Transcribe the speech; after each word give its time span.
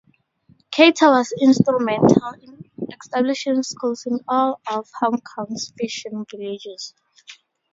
Cater 0.71 1.11
was 1.11 1.31
instrumental 1.39 2.33
in 2.41 2.63
establishing 2.91 3.61
schools 3.61 4.07
in 4.07 4.19
all 4.27 4.59
of 4.67 4.89
Hong 4.99 5.21
Kong's 5.21 5.71
fishing 5.77 6.25
villages. 6.31 6.95